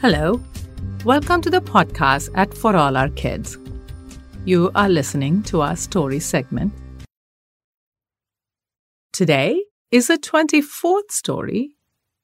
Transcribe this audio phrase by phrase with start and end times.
[0.00, 0.40] Hello.
[1.04, 3.58] Welcome to the podcast at For All Our Kids.
[4.46, 6.72] You are listening to our story segment.
[9.12, 11.76] Today is the 24th story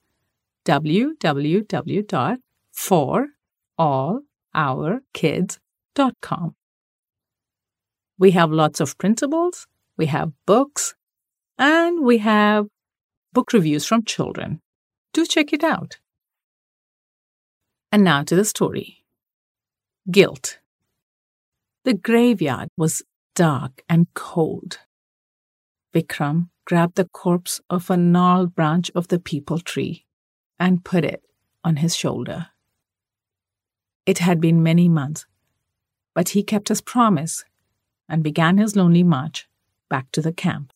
[4.55, 6.55] www.forourkids.com.
[8.17, 9.66] We have lots of printables,
[9.98, 10.95] we have books,
[11.57, 12.67] and we have
[13.34, 14.61] book reviews from children.
[15.13, 15.97] Do check it out.
[17.91, 19.03] And now to the story
[20.09, 20.59] Guilt.
[21.85, 23.03] The graveyard was
[23.35, 24.80] dark and cold.
[25.94, 30.05] Vikram grabbed the corpse of a gnarled branch of the peepal tree
[30.59, 31.23] and put it
[31.63, 32.47] on his shoulder.
[34.06, 35.26] It had been many months,
[36.14, 37.44] but he kept his promise
[38.09, 39.48] and began his lonely march
[39.90, 40.73] back to the camp,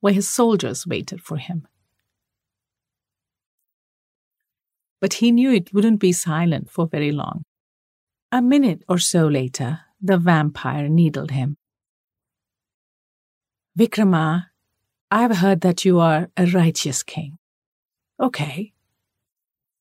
[0.00, 1.68] where his soldiers waited for him.
[5.00, 7.44] But he knew it wouldn't be silent for very long.
[8.32, 11.56] A minute or so later, the vampire needled him.
[13.78, 14.46] Vikrama,
[15.10, 17.38] I've heard that you are a righteous king.
[18.18, 18.72] Okay.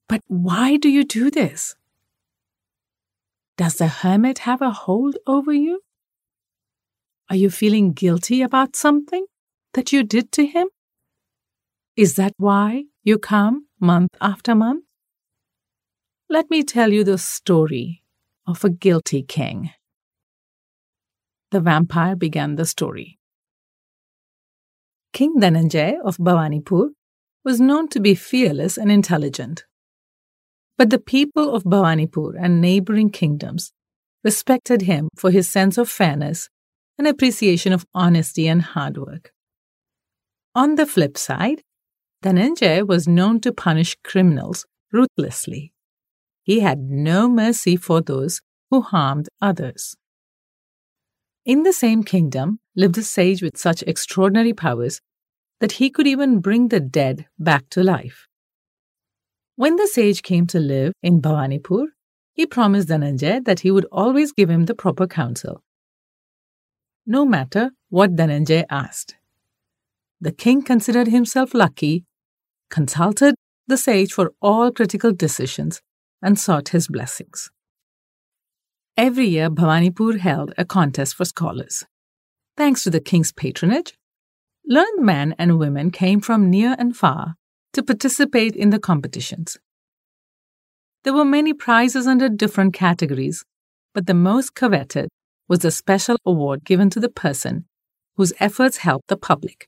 [0.09, 1.75] But why do you do this?
[3.57, 5.81] Does the hermit have a hold over you?
[7.29, 9.25] Are you feeling guilty about something
[9.73, 10.67] that you did to him?
[11.95, 14.83] Is that why you come month after month?
[16.29, 18.03] Let me tell you the story
[18.45, 19.71] of a guilty king.
[21.51, 23.19] The vampire began the story.
[25.13, 26.89] King Dhananjay of Bhawanipur
[27.45, 29.63] was known to be fearless and intelligent.
[30.77, 33.71] But the people of Bhawanipur and neighboring kingdoms
[34.23, 36.49] respected him for his sense of fairness
[36.97, 39.31] and appreciation of honesty and hard work.
[40.53, 41.61] On the flip side,
[42.23, 45.73] Dhananjay was known to punish criminals ruthlessly.
[46.43, 49.95] He had no mercy for those who harmed others.
[51.45, 55.01] In the same kingdom lived a sage with such extraordinary powers
[55.59, 58.27] that he could even bring the dead back to life.
[59.57, 61.87] When the sage came to live in Bhawanipur,
[62.33, 65.63] he promised Dhananjay that he would always give him the proper counsel,
[67.05, 69.15] no matter what Dhananjay asked.
[70.19, 72.03] The king considered himself lucky,
[72.69, 73.35] consulted
[73.67, 75.81] the sage for all critical decisions,
[76.21, 77.49] and sought his blessings.
[78.97, 81.85] Every year, Bhawanipur held a contest for scholars.
[82.57, 83.93] Thanks to the king's patronage,
[84.67, 87.35] learned men and women came from near and far
[87.75, 89.57] to participate in the competitions.
[91.03, 93.43] There were many prizes under different categories,
[93.93, 95.09] but the most coveted
[95.47, 97.65] was the special award given to the person
[98.15, 99.67] whose efforts helped the public.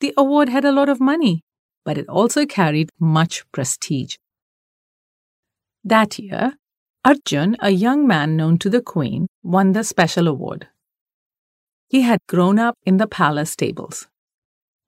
[0.00, 1.42] The award had a lot of money,
[1.84, 4.16] but it also carried much prestige.
[5.84, 6.54] That year,
[7.04, 10.68] Arjun, a young man known to the queen, won the special award.
[11.88, 14.06] He had grown up in the palace stables.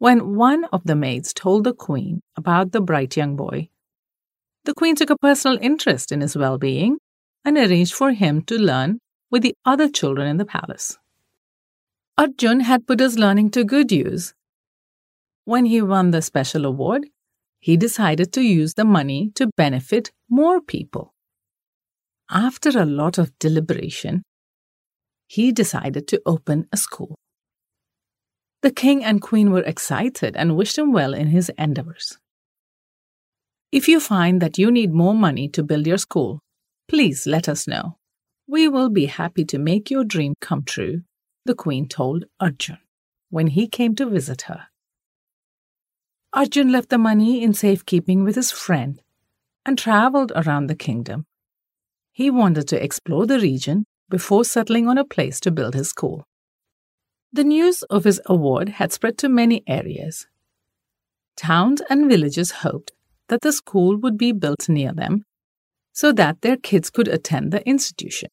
[0.03, 3.69] When one of the maids told the queen about the bright young boy,
[4.65, 6.99] the queen took a personal interest in his well being
[7.45, 8.99] and arranged for him to learn
[9.31, 10.99] with the other children in the palace.
[12.19, 14.35] Arjun had put his learning to good use.
[15.45, 17.07] When he won the special award,
[17.61, 21.15] he decided to use the money to benefit more people.
[22.29, 24.25] After a lot of deliberation,
[25.29, 27.15] he decided to open a school.
[28.63, 32.19] The king and queen were excited and wished him well in his endeavors.
[33.73, 36.41] If you find that you need more money to build your school,
[36.89, 37.97] please let us know.
[38.47, 41.03] We will be happy to make your dream come true,
[41.45, 42.79] the queen told Arjun
[43.31, 44.67] when he came to visit her.
[46.33, 49.01] Arjun left the money in safekeeping with his friend
[49.65, 51.27] and traveled around the kingdom
[52.13, 56.25] he wanted to explore the region before settling on a place to build his school.
[57.33, 60.27] The news of his award had spread to many areas.
[61.37, 62.93] Towns and villages hoped
[63.29, 65.25] that the school would be built near them
[65.93, 68.29] so that their kids could attend the institution.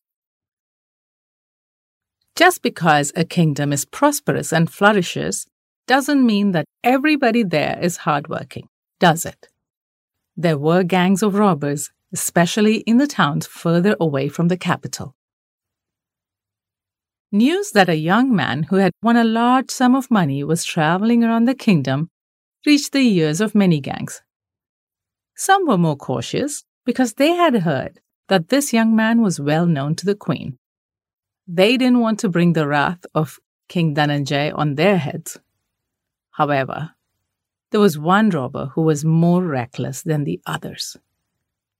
[2.36, 5.45] Just because a kingdom is prosperous and flourishes
[5.88, 8.68] doesn't mean that everybody there is hardworking,
[9.00, 9.48] does it?
[10.36, 15.16] There were gangs of robbers especially in the towns further away from the capital.
[17.31, 21.24] News that a young man who had won a large sum of money was traveling
[21.24, 22.10] around the kingdom
[22.66, 24.24] reached the ears of many gangs.
[25.36, 28.00] Some were more cautious because they had heard
[28.30, 30.58] that this young man was well known to the queen.
[31.48, 35.40] They didn't want to bring the wrath of King Dhananjay on their heads.
[36.31, 36.96] However,
[37.70, 40.98] there was one robber who was more reckless than the others.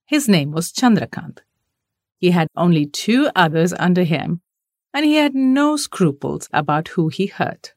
[0.06, 1.40] His name was Chandrakant.
[2.19, 4.42] He had only two others under him,
[4.94, 7.74] and he had no scruples about who he hurt.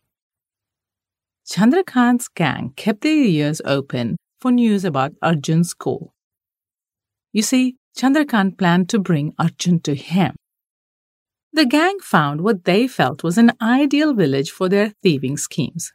[1.47, 6.15] Chandrakant's gang kept their ears open for news about Arjun's school.
[7.33, 10.37] You see, Chandrakant planned to bring Arjun to him.
[11.53, 15.93] The gang found what they felt was an ideal village for their thieving schemes.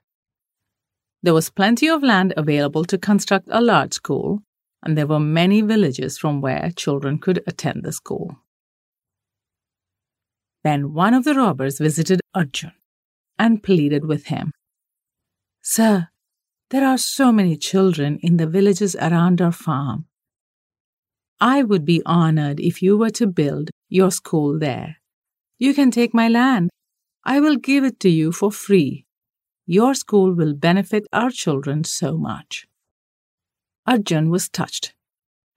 [1.23, 4.43] There was plenty of land available to construct a large school,
[4.83, 8.37] and there were many villages from where children could attend the school.
[10.67, 12.73] Then one of the robbers visited Arjun
[13.39, 14.51] and pleaded with him
[15.61, 16.09] Sir,
[16.71, 20.07] there are so many children in the villages around our farm.
[21.39, 24.97] I would be honored if you were to build your school there.
[25.57, 26.69] You can take my land.
[27.23, 29.05] I will give it to you for free.
[29.65, 32.67] Your school will benefit our children so much.
[33.85, 34.93] Arjun was touched.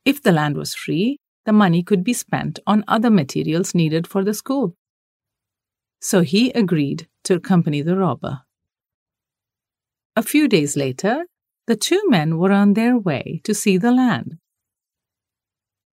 [0.05, 1.17] If the land was free,
[1.47, 4.77] the money could be spent on other materials needed for the school.
[6.01, 8.41] So he agreed to accompany the robber.
[10.17, 11.27] A few days later,
[11.67, 14.39] the two men were on their way to see the land.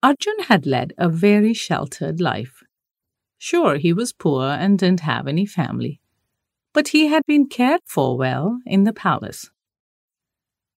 [0.01, 2.63] Arjun had led a very sheltered life.
[3.37, 5.99] Sure, he was poor and didn't have any family,
[6.73, 9.51] but he had been cared for well in the palace.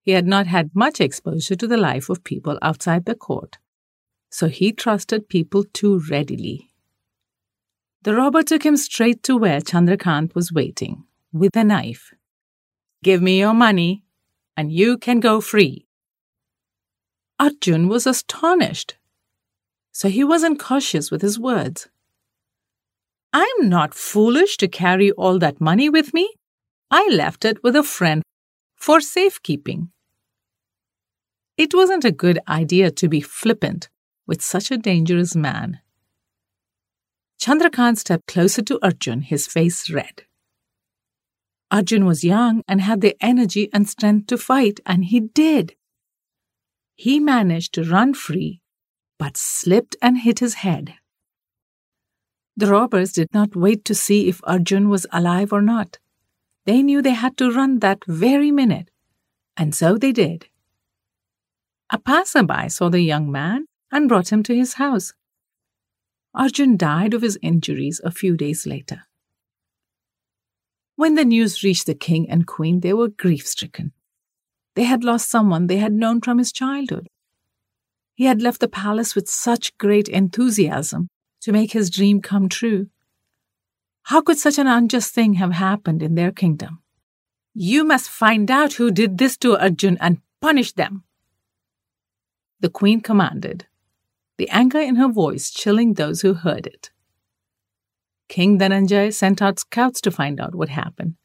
[0.02, 3.58] He had not had much exposure to the life of people outside the court,
[4.32, 6.67] so he trusted people too readily.
[8.08, 12.14] The robber took him straight to where Chandrakant was waiting, with a knife.
[13.04, 14.06] Give me your money,
[14.56, 15.88] and you can go free.
[17.38, 18.96] Arjun was astonished,
[19.92, 21.90] so he wasn't cautious with his words.
[23.34, 26.34] I'm not foolish to carry all that money with me.
[26.90, 28.24] I left it with a friend
[28.78, 29.92] for safekeeping.
[31.58, 33.90] It wasn't a good idea to be flippant
[34.26, 35.82] with such a dangerous man.
[37.40, 40.24] Chandrakant stepped closer to Arjun, his face red.
[41.70, 45.76] Arjun was young and had the energy and strength to fight, and he did.
[46.96, 48.62] He managed to run free,
[49.20, 50.96] but slipped and hit his head.
[52.56, 56.00] The robbers did not wait to see if Arjun was alive or not.
[56.66, 58.90] They knew they had to run that very minute,
[59.56, 60.48] and so they did.
[61.92, 65.14] A passerby saw the young man and brought him to his house.
[66.38, 69.02] Arjun died of his injuries a few days later.
[70.96, 73.92] When the news reached the king and queen, they were grief stricken.
[74.76, 77.08] They had lost someone they had known from his childhood.
[78.14, 81.08] He had left the palace with such great enthusiasm
[81.42, 82.90] to make his dream come true.
[84.04, 86.84] How could such an unjust thing have happened in their kingdom?
[87.56, 91.04] You must find out who did this to Arjun and punish them.
[92.60, 93.66] The queen commanded,
[94.38, 96.92] the anger in her voice chilling those who heard it.
[98.30, 101.16] King Dhananjay sent out scouts to find out what happened.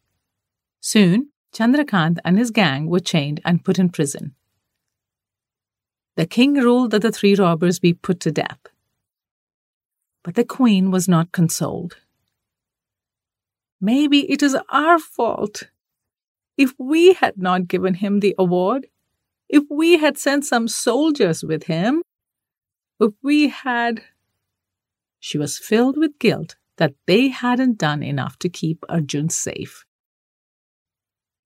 [0.81, 4.35] Soon, Chandrakant and his gang were chained and put in prison.
[6.17, 8.59] The king ruled that the three robbers be put to death.
[10.23, 11.97] But the queen was not consoled.
[13.81, 15.65] Maybe it is our fault.
[16.57, 18.87] If we had not given him the award,
[19.49, 22.03] if we had sent some soldiers with him,
[23.03, 24.03] if we had.
[25.19, 29.85] She was filled with guilt that they hadn't done enough to keep Arjun safe.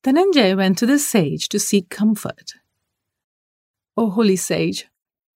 [0.05, 2.53] Dhananjay went to the sage to seek comfort.
[3.97, 4.87] O holy sage,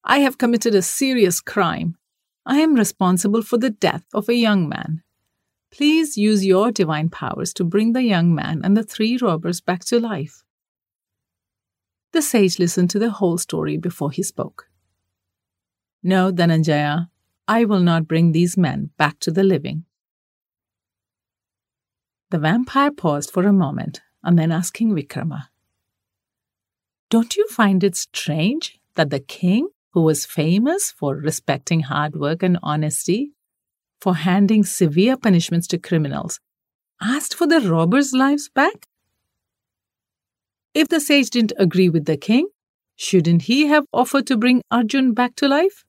[0.05, 1.97] I have committed a serious crime.
[2.47, 5.03] I am responsible for the death of a young man.
[5.73, 9.85] Please use your divine powers to bring the young man and the three robbers back
[9.87, 10.45] to life.
[12.13, 14.70] The sage listened to the whole story before he spoke.
[16.03, 17.09] No, Dhananjaya,
[17.47, 19.85] I will not bring these men back to the living.
[22.31, 25.49] The vampire paused for a moment and then asking Vikrama,
[27.11, 32.43] Don't you find it strange that the king, who was famous for respecting hard work
[32.43, 33.33] and honesty,
[34.01, 36.41] for handing severe punishments to criminals,
[37.03, 38.87] asked for the robbers' lives back?
[40.73, 42.49] If the sage didn't agree with the king,
[42.97, 45.85] shouldn't he have offered to bring Arjun back to life?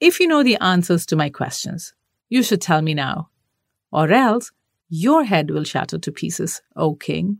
[0.00, 1.94] If you know the answers to my questions,
[2.28, 3.30] you should tell me now,
[3.90, 4.52] or else
[4.88, 7.38] your head will shatter to pieces, O king.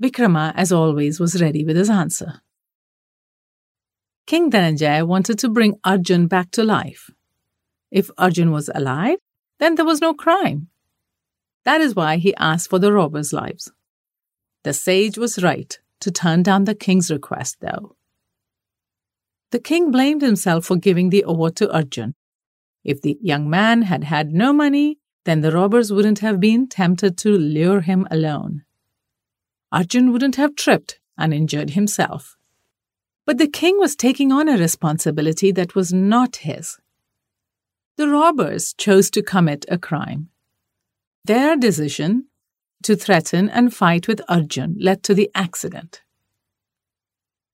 [0.00, 2.40] Vikrama, as always, was ready with his answer.
[4.26, 7.10] King Dhananjaya wanted to bring Arjun back to life.
[7.90, 9.18] If Arjun was alive,
[9.58, 10.68] then there was no crime.
[11.64, 13.72] That is why he asked for the robbers' lives.
[14.62, 17.96] The sage was right to turn down the king's request, though.
[19.50, 22.14] The king blamed himself for giving the award to Arjun.
[22.84, 27.16] If the young man had had no money, then the robbers wouldn't have been tempted
[27.18, 28.64] to lure him alone.
[29.72, 32.36] Arjun wouldn't have tripped and injured himself.
[33.26, 36.78] But the king was taking on a responsibility that was not his.
[37.96, 40.28] The robbers chose to commit a crime.
[41.24, 42.28] Their decision
[42.84, 46.02] to threaten and fight with Arjun led to the accident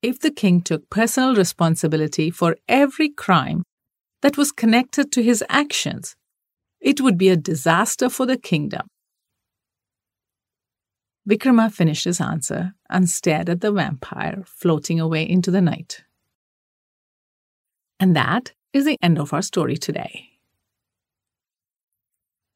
[0.05, 3.63] if the king took personal responsibility for every crime
[4.21, 6.15] that was connected to his actions,
[6.79, 8.85] it would be a disaster for the kingdom.
[11.27, 16.03] Vikrama finished his answer and stared at the vampire floating away into the night.
[17.99, 20.29] And that is the end of our story today.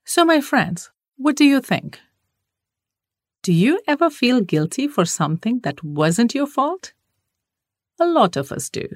[0.05, 1.99] So, my friends, what do you think?
[3.41, 6.93] Do you ever feel guilty for something that wasn't your fault?
[7.99, 8.87] A lot of us do.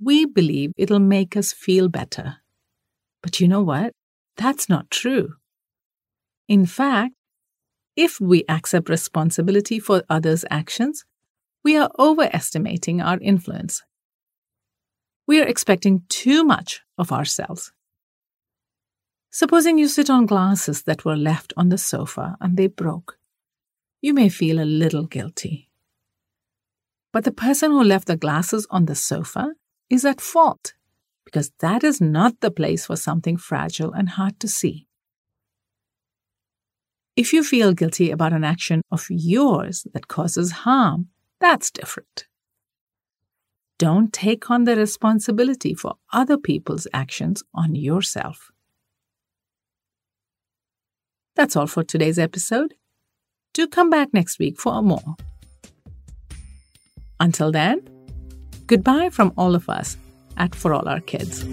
[0.00, 2.36] We believe it'll make us feel better.
[3.22, 3.92] But you know what?
[4.36, 5.34] That's not true.
[6.48, 7.14] In fact,
[7.96, 11.04] if we accept responsibility for others' actions,
[11.64, 13.82] we are overestimating our influence.
[15.26, 17.72] We are expecting too much of ourselves.
[19.30, 23.18] Supposing you sit on glasses that were left on the sofa and they broke.
[24.00, 25.70] You may feel a little guilty.
[27.16, 29.54] But the person who left the glasses on the sofa
[29.88, 30.74] is at fault
[31.24, 34.86] because that is not the place for something fragile and hard to see.
[37.16, 41.08] If you feel guilty about an action of yours that causes harm,
[41.40, 42.26] that's different.
[43.78, 48.50] Don't take on the responsibility for other people's actions on yourself.
[51.34, 52.74] That's all for today's episode.
[53.54, 55.16] Do come back next week for more.
[57.20, 57.80] Until then,
[58.66, 59.96] goodbye from all of us
[60.36, 61.44] at For All Our Kids.